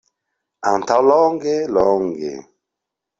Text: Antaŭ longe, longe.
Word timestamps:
Antaŭ 0.69 0.95
longe, 1.07 1.53
longe. 1.79 2.33